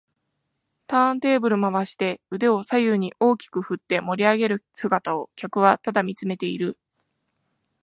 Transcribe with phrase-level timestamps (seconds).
[0.87, 6.75] ターンテーブル回して腕を左右に大きく振って盛りあげる姿を客はただ見つめている